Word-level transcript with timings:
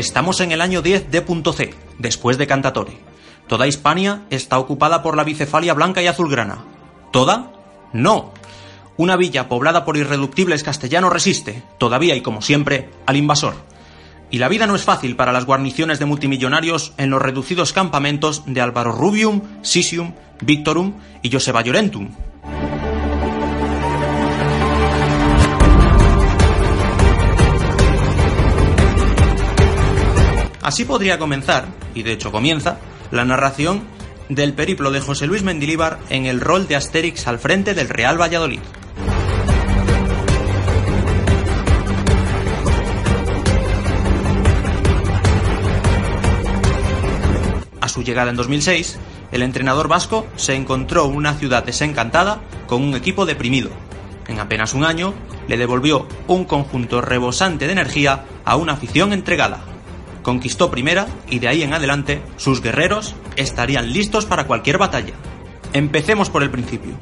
Estamos 0.00 0.40
en 0.40 0.50
el 0.50 0.62
año 0.62 0.80
10 0.80 1.10
D.C, 1.10 1.74
después 1.98 2.38
de 2.38 2.46
Cantatore. 2.46 2.96
Toda 3.46 3.66
Hispania 3.66 4.22
está 4.30 4.58
ocupada 4.58 5.02
por 5.02 5.14
la 5.14 5.24
bicefalia 5.24 5.74
blanca 5.74 6.00
y 6.00 6.06
azulgrana. 6.06 6.64
¿Toda? 7.12 7.52
No. 7.92 8.32
Una 8.96 9.16
villa 9.16 9.46
poblada 9.46 9.84
por 9.84 9.98
irreductibles 9.98 10.62
castellanos 10.62 11.12
resiste, 11.12 11.62
todavía 11.76 12.16
y 12.16 12.22
como 12.22 12.40
siempre, 12.40 12.88
al 13.04 13.16
invasor. 13.16 13.56
Y 14.30 14.38
la 14.38 14.48
vida 14.48 14.66
no 14.66 14.74
es 14.74 14.84
fácil 14.84 15.16
para 15.16 15.32
las 15.32 15.44
guarniciones 15.44 15.98
de 15.98 16.06
multimillonarios 16.06 16.94
en 16.96 17.10
los 17.10 17.20
reducidos 17.20 17.74
campamentos 17.74 18.44
de 18.46 18.62
Álvaro 18.62 18.92
Rubium, 18.92 19.42
Sisium, 19.60 20.14
Victorum 20.40 20.94
y 21.20 21.30
Joseba 21.30 21.60
Llorentum, 21.60 22.08
Así 30.70 30.84
podría 30.84 31.18
comenzar, 31.18 31.66
y 31.96 32.04
de 32.04 32.12
hecho 32.12 32.30
comienza, 32.30 32.78
la 33.10 33.24
narración 33.24 33.82
del 34.28 34.54
periplo 34.54 34.92
de 34.92 35.00
José 35.00 35.26
Luis 35.26 35.42
Mendilíbar 35.42 35.98
en 36.10 36.26
el 36.26 36.40
rol 36.40 36.68
de 36.68 36.76
Asterix 36.76 37.26
al 37.26 37.40
frente 37.40 37.74
del 37.74 37.88
Real 37.88 38.20
Valladolid. 38.20 38.60
A 47.80 47.88
su 47.88 48.04
llegada 48.04 48.30
en 48.30 48.36
2006, 48.36 48.96
el 49.32 49.42
entrenador 49.42 49.88
vasco 49.88 50.28
se 50.36 50.54
encontró 50.54 51.06
una 51.06 51.34
ciudad 51.34 51.64
desencantada 51.64 52.42
con 52.68 52.80
un 52.84 52.94
equipo 52.94 53.26
deprimido. 53.26 53.70
En 54.28 54.38
apenas 54.38 54.74
un 54.74 54.84
año, 54.84 55.14
le 55.48 55.56
devolvió 55.56 56.06
un 56.28 56.44
conjunto 56.44 57.00
rebosante 57.00 57.66
de 57.66 57.72
energía 57.72 58.24
a 58.44 58.54
una 58.54 58.74
afición 58.74 59.12
entregada 59.12 59.64
conquistó 60.22 60.70
primera 60.70 61.06
y 61.28 61.38
de 61.38 61.48
ahí 61.48 61.62
en 61.62 61.74
adelante 61.74 62.22
sus 62.36 62.62
guerreros 62.62 63.14
estarían 63.36 63.92
listos 63.92 64.26
para 64.26 64.46
cualquier 64.46 64.78
batalla. 64.78 65.14
Empecemos 65.72 66.30
por 66.30 66.42
el 66.42 66.50
principio. 66.50 66.94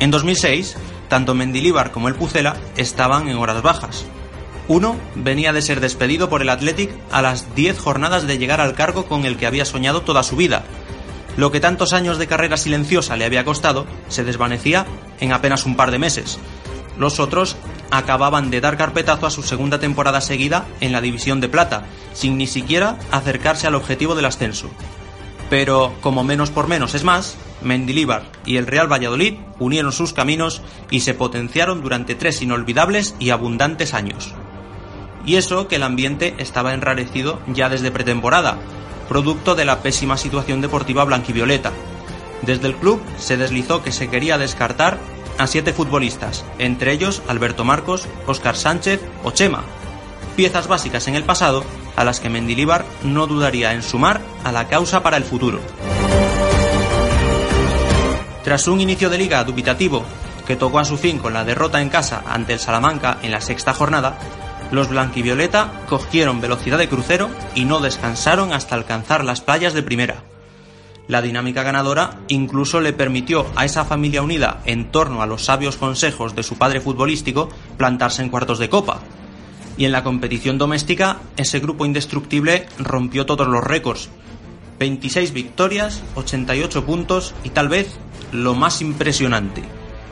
En 0.00 0.12
2006, 0.12 0.76
tanto 1.08 1.34
Mendilíbar 1.34 1.90
como 1.90 2.08
el 2.08 2.14
Pucela 2.14 2.56
estaban 2.76 3.28
en 3.28 3.36
horas 3.36 3.62
bajas. 3.62 4.06
Uno 4.68 4.96
venía 5.14 5.52
de 5.52 5.62
ser 5.62 5.80
despedido 5.80 6.28
por 6.28 6.42
el 6.42 6.50
Athletic 6.50 6.90
a 7.10 7.22
las 7.22 7.54
10 7.54 7.78
jornadas 7.78 8.26
de 8.26 8.38
llegar 8.38 8.60
al 8.60 8.74
cargo 8.74 9.06
con 9.06 9.24
el 9.24 9.36
que 9.36 9.46
había 9.46 9.64
soñado 9.64 10.02
toda 10.02 10.22
su 10.22 10.36
vida, 10.36 10.62
lo 11.38 11.52
que 11.52 11.60
tantos 11.60 11.92
años 11.92 12.18
de 12.18 12.26
carrera 12.26 12.56
silenciosa 12.56 13.16
le 13.16 13.24
había 13.24 13.44
costado 13.44 13.86
se 14.08 14.24
desvanecía 14.24 14.86
en 15.20 15.32
apenas 15.32 15.66
un 15.66 15.76
par 15.76 15.92
de 15.92 16.00
meses. 16.00 16.36
Los 16.98 17.20
otros 17.20 17.56
acababan 17.92 18.50
de 18.50 18.60
dar 18.60 18.76
carpetazo 18.76 19.24
a 19.24 19.30
su 19.30 19.44
segunda 19.44 19.78
temporada 19.78 20.20
seguida 20.20 20.66
en 20.80 20.90
la 20.90 21.00
División 21.00 21.40
de 21.40 21.48
Plata, 21.48 21.84
sin 22.12 22.38
ni 22.38 22.48
siquiera 22.48 22.98
acercarse 23.12 23.68
al 23.68 23.76
objetivo 23.76 24.16
del 24.16 24.24
ascenso. 24.24 24.68
Pero, 25.48 25.94
como 26.00 26.24
menos 26.24 26.50
por 26.50 26.66
menos 26.66 26.96
es 26.96 27.04
más, 27.04 27.36
Mendilíbar 27.62 28.24
y 28.44 28.56
el 28.56 28.66
Real 28.66 28.90
Valladolid 28.90 29.34
unieron 29.60 29.92
sus 29.92 30.12
caminos 30.12 30.60
y 30.90 31.00
se 31.00 31.14
potenciaron 31.14 31.82
durante 31.82 32.16
tres 32.16 32.42
inolvidables 32.42 33.14
y 33.20 33.30
abundantes 33.30 33.94
años. 33.94 34.34
Y 35.24 35.36
eso 35.36 35.68
que 35.68 35.76
el 35.76 35.84
ambiente 35.84 36.34
estaba 36.38 36.74
enrarecido 36.74 37.38
ya 37.46 37.68
desde 37.68 37.92
pretemporada, 37.92 38.58
producto 39.08 39.54
de 39.54 39.64
la 39.64 39.80
pésima 39.80 40.16
situación 40.16 40.60
deportiva 40.60 41.04
blanquivioleta. 41.04 41.72
Desde 42.42 42.68
el 42.68 42.76
club 42.76 43.00
se 43.18 43.36
deslizó 43.36 43.82
que 43.82 43.92
se 43.92 44.08
quería 44.08 44.38
descartar 44.38 44.98
a 45.38 45.46
siete 45.46 45.72
futbolistas, 45.72 46.44
entre 46.58 46.92
ellos 46.92 47.22
Alberto 47.28 47.64
Marcos, 47.64 48.06
Óscar 48.26 48.56
Sánchez 48.56 49.00
o 49.24 49.30
Chema, 49.30 49.64
piezas 50.36 50.68
básicas 50.68 51.08
en 51.08 51.14
el 51.14 51.24
pasado 51.24 51.64
a 51.96 52.04
las 52.04 52.20
que 52.20 52.30
Mendilíbar 52.30 52.84
no 53.02 53.26
dudaría 53.26 53.72
en 53.72 53.82
sumar 53.82 54.20
a 54.44 54.52
la 54.52 54.68
causa 54.68 55.02
para 55.02 55.16
el 55.16 55.24
futuro. 55.24 55.60
Tras 58.44 58.68
un 58.68 58.80
inicio 58.80 59.10
de 59.10 59.18
liga 59.18 59.42
dubitativo 59.44 60.04
que 60.46 60.56
tocó 60.56 60.78
a 60.78 60.84
su 60.84 60.96
fin 60.96 61.18
con 61.18 61.34
la 61.34 61.44
derrota 61.44 61.82
en 61.82 61.90
casa 61.90 62.22
ante 62.26 62.54
el 62.54 62.58
Salamanca 62.58 63.18
en 63.22 63.32
la 63.32 63.40
sexta 63.40 63.74
jornada, 63.74 64.18
los 64.70 64.88
blanquivioleta 64.88 65.84
cogieron 65.88 66.40
velocidad 66.40 66.78
de 66.78 66.88
crucero 66.88 67.30
y 67.54 67.64
no 67.64 67.80
descansaron 67.80 68.52
hasta 68.52 68.74
alcanzar 68.74 69.24
las 69.24 69.40
playas 69.40 69.74
de 69.74 69.82
primera. 69.82 70.22
La 71.06 71.22
dinámica 71.22 71.62
ganadora 71.62 72.18
incluso 72.28 72.80
le 72.80 72.92
permitió 72.92 73.46
a 73.56 73.64
esa 73.64 73.86
familia 73.86 74.22
unida 74.22 74.60
en 74.66 74.90
torno 74.90 75.22
a 75.22 75.26
los 75.26 75.44
sabios 75.44 75.78
consejos 75.78 76.36
de 76.36 76.42
su 76.42 76.58
padre 76.58 76.82
futbolístico 76.82 77.48
plantarse 77.78 78.22
en 78.22 78.28
cuartos 78.28 78.58
de 78.58 78.68
copa. 78.68 79.00
Y 79.78 79.86
en 79.86 79.92
la 79.92 80.04
competición 80.04 80.58
doméstica, 80.58 81.20
ese 81.38 81.60
grupo 81.60 81.86
indestructible 81.86 82.66
rompió 82.78 83.24
todos 83.24 83.46
los 83.46 83.64
récords. 83.64 84.10
26 84.78 85.32
victorias, 85.32 86.02
88 86.14 86.84
puntos 86.84 87.34
y 87.42 87.50
tal 87.50 87.68
vez 87.68 87.96
lo 88.32 88.54
más 88.54 88.82
impresionante, 88.82 89.62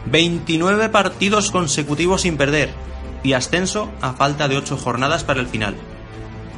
29 0.07 0.89
partidos 0.89 1.51
consecutivos 1.51 2.23
sin 2.23 2.37
perder, 2.37 2.71
y 3.23 3.33
ascenso 3.33 3.91
a 4.01 4.13
falta 4.13 4.49
de 4.49 4.57
8 4.57 4.77
jornadas 4.77 5.25
para 5.25 5.41
el 5.41 5.47
final. 5.47 5.75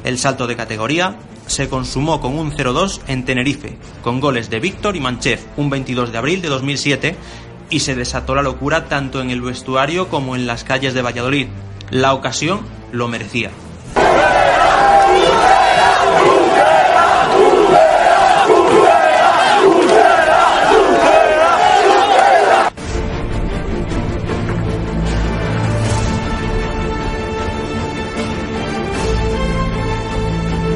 El 0.03 0.17
salto 0.17 0.47
de 0.47 0.55
categoría 0.55 1.15
se 1.47 1.67
consumó 1.67 2.21
con 2.21 2.37
un 2.37 2.51
0-2 2.51 3.01
en 3.07 3.25
Tenerife, 3.25 3.77
con 4.03 4.19
goles 4.19 4.49
de 4.49 4.59
Víctor 4.59 4.95
y 4.95 4.99
Manchev 4.99 5.39
un 5.57 5.69
22 5.69 6.11
de 6.11 6.17
abril 6.17 6.41
de 6.41 6.47
2007 6.47 7.15
y 7.69 7.79
se 7.81 7.95
desató 7.95 8.35
la 8.35 8.41
locura 8.41 8.85
tanto 8.85 9.21
en 9.21 9.29
el 9.29 9.41
vestuario 9.41 10.07
como 10.09 10.35
en 10.35 10.47
las 10.47 10.63
calles 10.63 10.93
de 10.93 11.01
Valladolid. 11.01 11.47
La 11.91 12.13
ocasión 12.13 12.61
lo 12.91 13.07
merecía. 13.07 13.51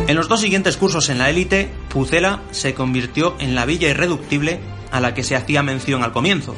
En 0.06 0.18
los 0.18 0.28
dos 0.28 0.42
siguientes 0.42 0.76
cursos 0.76 1.08
en 1.08 1.18
la 1.18 1.30
élite, 1.30 1.70
Pucela 1.88 2.42
se 2.52 2.74
convirtió 2.74 3.36
en 3.40 3.56
la 3.56 3.66
villa 3.66 3.88
irreductible 3.88 4.60
a 4.92 5.00
la 5.00 5.14
que 5.14 5.24
se 5.24 5.38
hacía 5.38 5.64
mención 5.64 6.04
al 6.04 6.12
comienzo. 6.12 6.56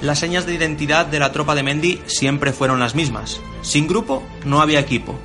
Las 0.00 0.20
señas 0.20 0.46
de 0.46 0.54
identidad 0.54 1.04
de 1.04 1.18
la 1.18 1.32
tropa 1.32 1.54
de 1.54 1.62
Mendy 1.62 2.00
siempre 2.06 2.54
fueron 2.54 2.80
las 2.80 2.94
mismas. 2.94 3.40
Sin 3.60 3.86
grupo 3.86 4.22
no 4.46 4.62
había 4.62 4.80
equipo. 4.80 5.18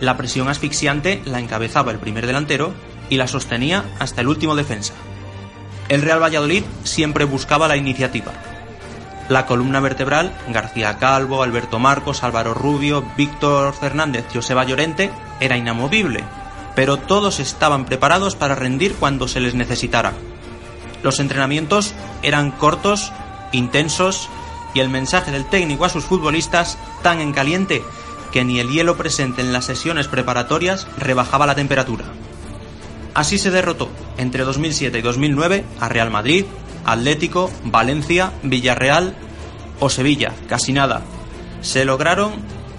La 0.00 0.16
presión 0.16 0.48
asfixiante 0.48 1.22
la 1.24 1.38
encabezaba 1.38 1.92
el 1.92 1.98
primer 1.98 2.26
delantero 2.26 2.74
y 3.08 3.16
la 3.16 3.28
sostenía 3.28 3.84
hasta 4.00 4.20
el 4.20 4.26
último 4.26 4.56
defensa. 4.56 4.94
El 5.88 6.02
Real 6.02 6.20
Valladolid 6.20 6.64
siempre 6.82 7.24
buscaba 7.24 7.68
la 7.68 7.76
iniciativa. 7.76 8.32
La 9.28 9.46
columna 9.46 9.78
vertebral, 9.78 10.36
García 10.48 10.98
Calvo, 10.98 11.44
Alberto 11.44 11.78
Marcos, 11.78 12.24
Álvaro 12.24 12.54
Rubio, 12.54 13.04
Víctor 13.16 13.72
Fernández, 13.72 14.24
Joseba 14.32 14.64
Llorente, 14.64 15.12
era 15.38 15.56
inamovible 15.56 16.24
pero 16.74 16.96
todos 16.96 17.40
estaban 17.40 17.84
preparados 17.84 18.36
para 18.36 18.54
rendir 18.54 18.94
cuando 18.94 19.28
se 19.28 19.40
les 19.40 19.54
necesitara. 19.54 20.12
Los 21.02 21.20
entrenamientos 21.20 21.94
eran 22.22 22.50
cortos, 22.50 23.12
intensos 23.52 24.28
y 24.74 24.80
el 24.80 24.88
mensaje 24.88 25.30
del 25.30 25.44
técnico 25.44 25.84
a 25.84 25.90
sus 25.90 26.04
futbolistas 26.04 26.78
tan 27.02 27.20
en 27.20 27.32
caliente 27.32 27.82
que 28.32 28.44
ni 28.44 28.60
el 28.60 28.70
hielo 28.70 28.96
presente 28.96 29.42
en 29.42 29.52
las 29.52 29.66
sesiones 29.66 30.08
preparatorias 30.08 30.86
rebajaba 30.96 31.46
la 31.46 31.54
temperatura. 31.54 32.06
Así 33.14 33.36
se 33.36 33.50
derrotó 33.50 33.90
entre 34.16 34.44
2007 34.44 34.98
y 34.98 35.02
2009 35.02 35.64
a 35.80 35.88
Real 35.90 36.10
Madrid, 36.10 36.46
Atlético, 36.86 37.50
Valencia, 37.64 38.32
Villarreal, 38.42 39.14
o 39.80 39.90
Sevilla, 39.90 40.32
casi 40.48 40.72
nada. 40.72 41.02
Se 41.60 41.84
lograron 41.84 42.32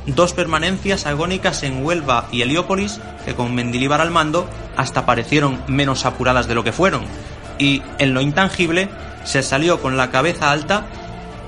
dos 0.05 0.33
permanencias 0.33 1.05
agónicas 1.05 1.63
en 1.63 1.85
Huelva 1.85 2.27
y 2.31 2.41
Heliópolis, 2.41 2.99
que 3.25 3.35
con 3.35 3.55
Mendilibar 3.55 4.01
al 4.01 4.11
mando 4.11 4.49
hasta 4.75 5.05
parecieron 5.05 5.61
menos 5.67 6.05
apuradas 6.05 6.47
de 6.47 6.55
lo 6.55 6.63
que 6.63 6.71
fueron, 6.71 7.03
y 7.59 7.81
en 7.99 8.13
lo 8.13 8.21
intangible 8.21 8.89
se 9.23 9.43
salió 9.43 9.81
con 9.81 9.97
la 9.97 10.11
cabeza 10.11 10.51
alta 10.51 10.85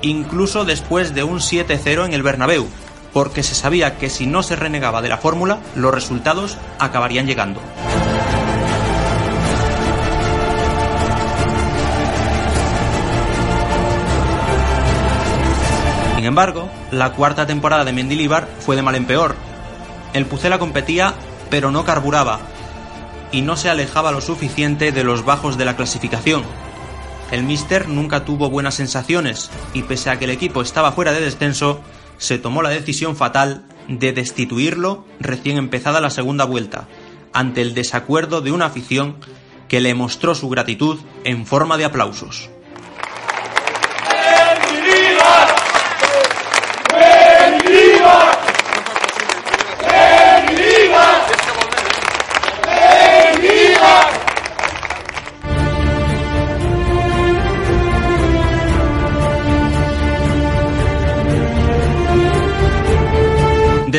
incluso 0.02 0.66
después 0.66 1.14
de 1.14 1.24
un 1.24 1.40
7-0 1.40 2.06
en 2.06 2.14
el 2.14 2.24
Bernabéu, 2.24 2.68
porque 3.14 3.44
se 3.44 3.56
sabía 3.56 3.98
que 3.98 4.10
si 4.10 4.28
no 4.28 4.44
se 4.44 4.56
renegaba 4.56 5.02
de 5.02 5.10
la 5.10 5.18
fórmula, 5.18 5.60
los 5.76 5.94
resultados 5.94 6.58
acabarían 6.80 7.26
llegando. 7.26 7.62
Sin 16.16 16.26
embargo, 16.26 16.65
la 16.92 17.14
cuarta 17.14 17.46
temporada 17.48 17.86
de 17.86 17.94
Mendilibar 17.94 18.48
fue 18.60 18.76
de 18.76 18.82
mal 18.82 18.96
en 18.96 19.06
peor. 19.06 19.36
El 20.14 20.26
Pucela 20.26 20.60
competía, 20.60 21.14
pero 21.50 21.72
no 21.72 21.84
carburaba, 21.84 22.40
y 23.32 23.42
no 23.42 23.58
se 23.58 23.70
alejaba 23.70 24.12
lo 24.12 24.22
suficiente 24.22 24.92
de 24.92 25.04
los 25.04 25.26
bajos 25.26 25.58
de 25.58 25.66
la 25.66 25.76
clasificación. 25.76 26.44
El 27.32 27.44
Mister 27.44 27.90
nunca 27.90 28.24
tuvo 28.24 28.50
buenas 28.50 28.76
sensaciones, 28.76 29.50
y 29.74 29.84
pese 29.84 30.10
a 30.10 30.20
que 30.20 30.26
el 30.26 30.32
equipo 30.32 30.62
estaba 30.62 30.92
fuera 30.92 31.12
de 31.12 31.22
descenso, 31.22 31.82
se 32.18 32.38
tomó 32.38 32.62
la 32.62 32.70
decisión 32.70 33.16
fatal 33.16 33.66
de 33.88 34.14
destituirlo 34.14 35.06
recién 35.20 35.58
empezada 35.58 36.02
la 36.02 36.10
segunda 36.10 36.46
vuelta, 36.46 36.88
ante 37.34 37.62
el 37.62 37.74
desacuerdo 37.74 38.42
de 38.42 38.52
una 38.52 38.68
afición 38.68 39.18
que 39.68 39.82
le 39.82 39.96
mostró 39.96 40.36
su 40.36 40.48
gratitud 40.48 41.00
en 41.24 41.46
forma 41.46 41.78
de 41.78 41.86
aplausos. 41.86 42.50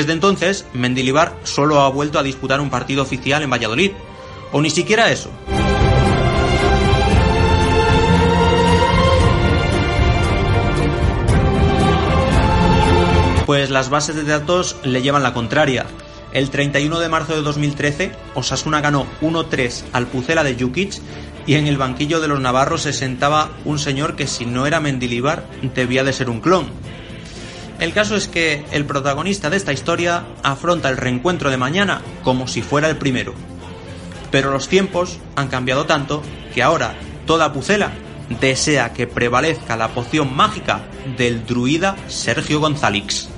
Desde 0.07 0.15
entonces, 0.15 0.65
Mendilibar 0.73 1.37
solo 1.43 1.81
ha 1.81 1.89
vuelto 1.89 2.21
a 2.21 2.23
disputar 2.23 2.61
un 2.61 2.71
partido 2.71 3.03
oficial 3.03 3.43
en 3.43 3.51
Valladolid, 3.51 3.91
o 4.53 4.63
ni 4.63 4.71
siquiera 4.71 5.11
eso. 5.11 5.33
Pues 13.47 13.71
las 13.71 13.91
bases 13.91 14.15
de 14.15 14.23
datos 14.23 14.77
le 14.85 15.03
llevan 15.03 15.25
la 15.25 15.35
contraria. 15.35 15.87
El 16.31 16.51
31 16.51 17.01
de 17.01 17.09
marzo 17.09 17.35
de 17.35 17.43
2013, 17.43 18.13
Osasuna 18.37 18.81
ganó 18.81 19.09
1-3 19.23 19.87
al 19.93 20.07
Pucela 20.07 20.45
de 20.45 20.55
Jukic 20.55 21.01
y 21.49 21.55
en 21.55 21.67
el 21.67 21.79
banquillo 21.79 22.21
de 22.21 22.29
los 22.29 22.39
navarros 22.39 22.83
se 22.83 22.93
sentaba 22.93 23.51
un 23.65 23.81
señor 23.81 24.15
que 24.15 24.29
si 24.29 24.47
no 24.47 24.69
era 24.69 24.79
Mendilibar 24.79 25.49
debía 25.75 26.05
de 26.05 26.13
ser 26.13 26.31
un 26.31 26.41
clon, 26.41 26.69
el 27.79 27.93
caso 27.93 28.17
es 28.17 28.29
que 28.29 28.65
el 28.73 28.87
protagonista 28.87 29.51
de 29.51 29.57
esta 29.57 29.73
historia 29.73 30.25
afronta 30.43 30.89
el 30.89 30.97
reencuentro 30.97 31.51
de 31.51 31.57
mañana 31.57 32.01
como 32.23 32.49
si 32.49 32.63
fuera 32.63 32.89
el 32.89 32.97
primero. 32.97 33.35
Pero 34.31 34.51
los 34.51 34.69
tiempos 34.69 35.19
han 35.37 35.49
cambiado 35.49 35.87
tanto 35.87 36.23
que 36.55 36.63
ahora 36.63 36.95
toda 37.27 37.53
Pucela 37.53 37.93
desea 38.41 38.93
que 38.93 39.07
prevalezca 39.07 39.77
la 39.77 39.89
poción 39.89 40.35
mágica 40.35 40.81
del 41.17 41.47
druida 41.47 41.97
Sergio 42.09 42.61
González. 42.61 43.29